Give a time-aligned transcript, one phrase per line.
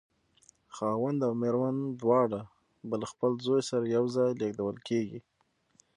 [0.75, 2.41] خاوند او مېرمن دواړه
[2.87, 5.19] به له خپل زوی سره یو ځای لېږدول کېږي.